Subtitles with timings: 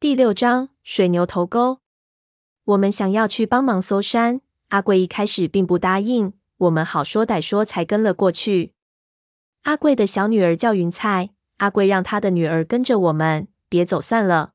[0.00, 1.80] 第六章水牛头沟。
[2.64, 8.72] 我们想要去帮忙搜山，阿贵一开始并不答应，我们好说歹说才跟了过去。
[9.64, 14.54] 阿贵的小女儿叫云菜，阿贵让她的女儿跟着我们，别走散了。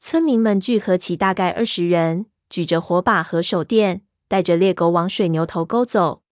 [0.00, 6.24] 村民们聚合起大概二十人，举着火把和手电，带着猎狗往水牛头沟走。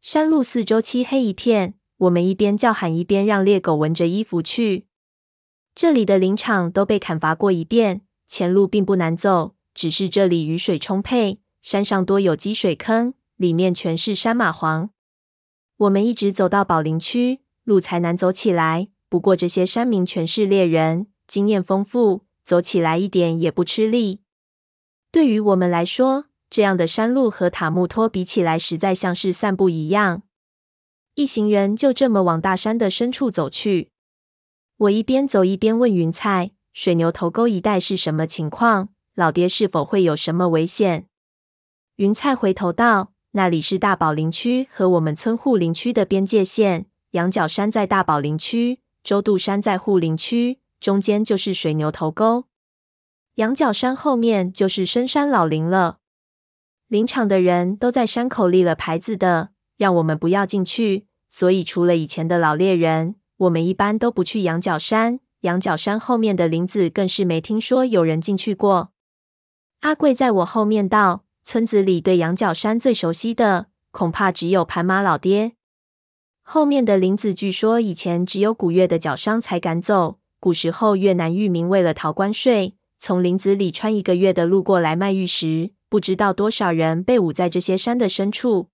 [0.00, 4.86] 山路四周漆黑一片，我们一边叫喊，一边让猎狗闻着衣服去。
[5.80, 14.90] 这里的林场都被砍伐过一遍，前路并不难走，只是这里雨水充沛，山上多有积水坑，里面全是山蚂蟥。
[15.78, 18.88] 我们一直走到宝林区，路才难走起来。
[19.08, 24.20] 不过这些山民全是猎人，经验丰富，走起来一点也不吃力。
[25.10, 30.24] 对于我们来说，这样的山路和塔木托比起来，实在像是散步一样。
[31.14, 33.92] 一行人就这么往大山的深处走去。
[34.80, 38.88] 我一边走一边问云菜：“水牛头沟一带是什么情况？
[39.14, 41.06] 老爹是否会有什么危险？”
[41.96, 52.44] 云菜回头道：“那里是大宝林区和我们村护林区的边界线，羊角山在大宝林区，周渡山在护林区，中间就是水牛头沟。
[53.34, 55.98] 羊角山后面就是深山老林了。
[56.88, 61.06] 林场的人都在山口立了牌子的，让我们不要进去。
[61.28, 68.92] 所以除了以前的老猎人。”我们一般都不去羊角山，羊角山后面的林子更是没听说有人进去过。
[69.80, 75.52] 阿贵在我后面道：“村子里对羊角山最熟悉的，恐怕只有盘马老爹。
[76.42, 80.18] 后面的林子据说以前只有古越的脚商才敢走。
[80.38, 88.68] 古时候越南裕民为了逃关税，从林子里穿一个月的路过来卖玉石，不知道多少人被捂在这些山的深处。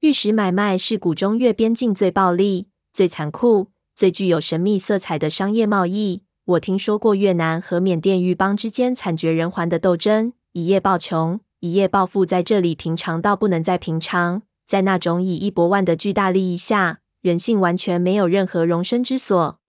[0.00, 14.42] 玉石买卖是古中越边境最暴利、最残酷。”最具有神秘色彩的商业贸易，我听说过越南和缅甸玉邦之间惨绝人寰的斗争，一夜暴穷，一夜暴富，在这里平常到不能再平常。
[14.66, 19.60] 在那种以亿博万的巨大利益下，人性完全没有任何容身之所。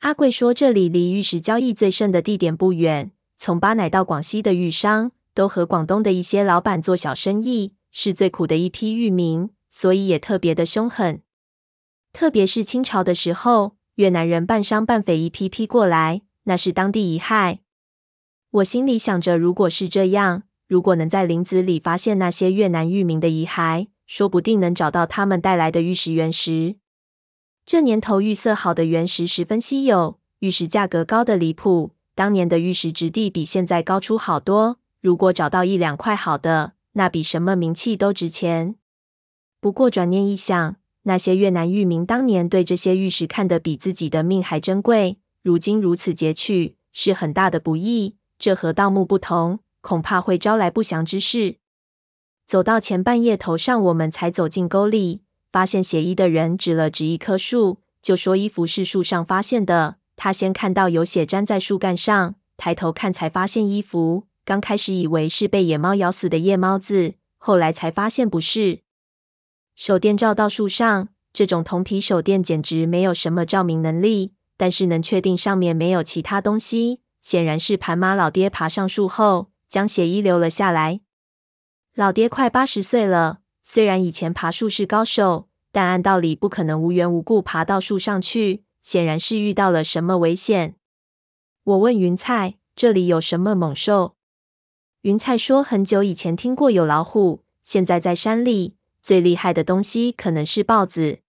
[0.00, 11.20] 阿贵说，这里离玉石交易最盛的地点不远，从巴乃到广西的玉商都和广东的一些老板做小生意，是最苦的一批玉民，所以也特别的凶狠。
[12.16, 17.58] 特别是清朝的时候，越南人半商半匪一批批过来，那是当地遗害。
[18.52, 26.76] 我心里想着，如果是这样，如果能在林子里发现那些越南域民的遗骸，说不定能找到他们带来的玉石原石。
[27.66, 31.90] 这年头玉色好的原石十分稀有，玉石价格高的离谱。
[32.14, 38.76] 当年的玉石质地比现在高出好多，如果找到一两块好的，那比什么名器都值钱。
[39.60, 40.76] 不过转念一想，
[41.08, 48.16] 那些越南裕民当年对这些玉石看得比自己的命还珍贵，如今如此劫取，是很大的不易。
[48.40, 51.58] 这和盗墓不同，恐怕会招来不祥之事。
[52.44, 55.22] 走到前半夜头上，我们才走进沟里，
[55.52, 59.98] 发现写衣的人指了指一棵树，就说衣服是树上发现的。
[60.16, 64.24] 他先看到有血粘在树干上，抬头看才发现衣服。
[64.44, 68.80] 刚开始以为是被野猫咬死的夜猫子，后来才发现不是。
[69.76, 81.02] 手电照到树上，这种铜皮手电简直没有什么照明能力，但是能确定上面没有其他东西，显然是盘马老爹爬上树后将血衣留了下来。
[81.94, 90.76] 老爹快八十岁了，虽然以前爬树是高手，但按道理不可能无缘无故爬到树上去，显然是遇到了什么危险。
[91.64, 94.14] 我问云菜：“这里有什么猛兽？”
[95.02, 101.20] 云菜说：“很久以前听过有老虎，现在在山里。”最厉害的东西可能是豹子。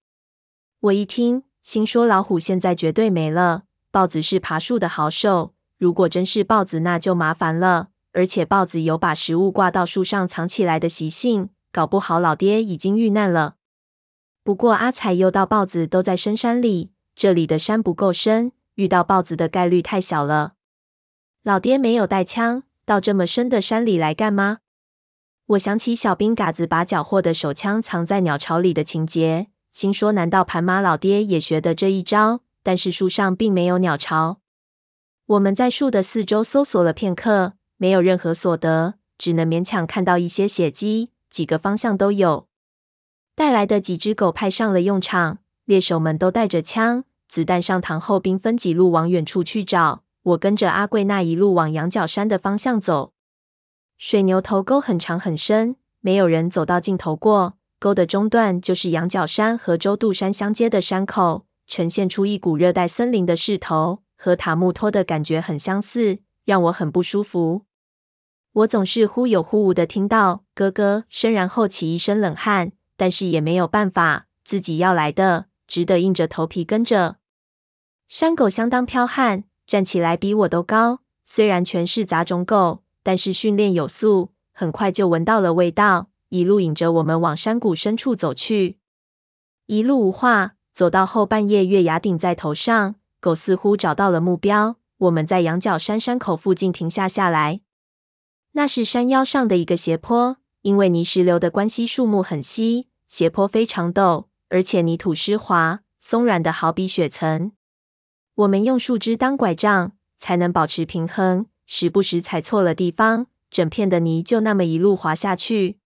[0.79, 5.53] 我一听，心说老虎现在绝对没了，豹子是爬树的好手。
[5.77, 7.89] 如果真是豹子，那就麻烦了。
[8.13, 13.57] 而且豹子有把食物挂到树上藏起来的习性，搞不好老爹已经遇难了。
[14.43, 20.53] 不过阿彩又道豹子都在深山里，这里的山不够深，遇到豹子的概率太小了。
[21.43, 24.61] 老爹没有带枪，到这么深的山里来干嘛？
[25.47, 32.41] 我想起小兵嘎子把缴获的手枪藏在鸟巢里的情节，心说：难道盘马老爹也学的这一招？
[32.63, 34.41] 但是树上并没有鸟巢。
[35.25, 42.49] 我们在树的四周搜索了片刻，没有任何所得，只能勉强看到一些血迹，几个方向都有。
[43.33, 50.03] 带来的几只狗派上了用场，猎手们都带着枪，子弹上膛后，兵分几路往远处去找。
[50.23, 53.13] 我跟着阿贵那一路往羊角山的方向走。
[53.97, 57.57] 水牛头沟很长很深，没有人走到尽头过。
[57.79, 64.03] 沟的中段就是羊角山和周渡山相接的山口，呈现出一股热带森林的势头。
[64.19, 67.65] 和塔木托的感觉很相似，让我很不舒服。
[68.51, 77.17] 我总是忽有忽无的听到咯咯声，然后起一身冷汗，但是也没有办法，自己要来的，只得硬着头皮跟着。
[78.07, 81.01] 山狗相当剽悍，站起来比我都高。
[81.23, 88.79] 虽然全是杂种狗，但是训练有素，很快就闻到了味道，一路引着我们往山谷深处走去。
[89.67, 94.75] 一路无话，走到后半夜，月牙顶在头上，狗似乎找到了目标。
[94.97, 97.61] 我们在羊角山山口附近停下下来，
[98.51, 107.53] 那是山腰上的一个斜坡，因为泥石流的关系，树木很稀，斜坡非常陡，而且泥土湿滑，松软的好比雪层。
[108.35, 115.77] 我们用树枝当拐杖，才能保持平衡，时不时踩错了地方，整片的泥就那么一路滑下去。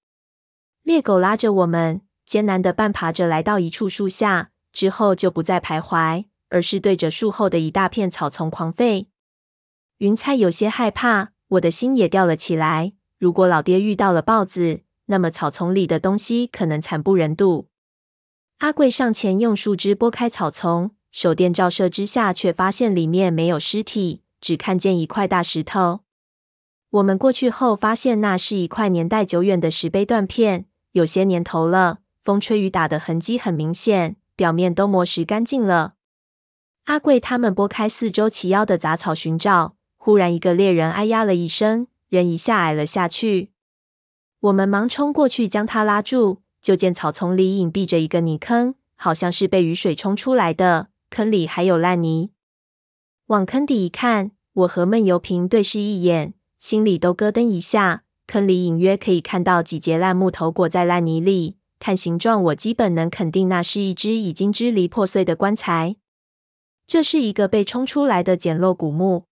[0.83, 2.01] 猎狗拉着我们。
[2.23, 9.07] 艰难的半爬着来到一处树下，之后就不再徘徊，而是对着树后的一大片草丛狂吠。
[9.97, 12.93] 云彩有些害怕，我的心也吊了起来。
[13.19, 17.67] 如果老爹遇到了豹子，那么草丛里的东西可能惨不忍睹。
[18.59, 26.01] 阿贵上前用树枝拨开草丛，手电照射之下，却发现里面没有尸体，只看见一块大石头。
[26.89, 31.99] 我们过去后，发现那是一块年代久远的石碑断片，有些年头了。
[32.21, 35.93] 风吹雨打的痕迹很明显，表面都磨蚀干净了。
[36.85, 43.51] 阿贵他们拨开四周齐腰的杂草寻找，忽然一个猎人哎呀了一声，人一下矮了下去。
[44.41, 52.31] 我们忙冲过去将他拉住，就见草丛里隐蔽着一个泥坑，好像是被雨水冲出来的，坑里还有烂泥。
[53.31, 58.03] 往坑底一看，我和闷油瓶对视一眼，心里都咯噔一下。
[58.27, 61.55] 坑里隐约可以看到几截烂木头裹在烂泥里。
[61.79, 65.95] 看形状，我基本能肯定那是一只已经支离破碎的棺材。
[66.85, 69.23] 这是一个被冲出来的简陋古墓。